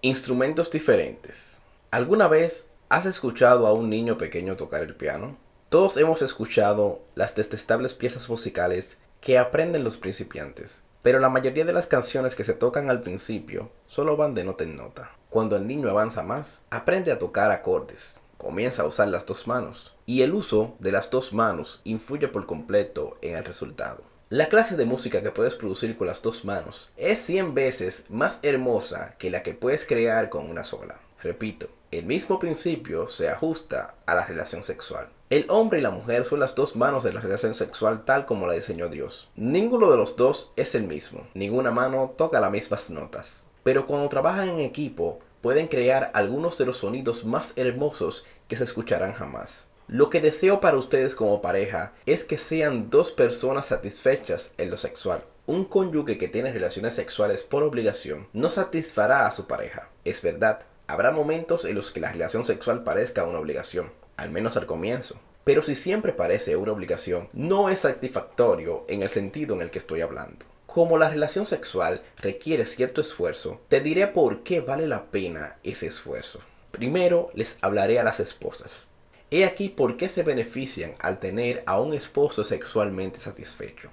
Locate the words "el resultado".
23.34-24.04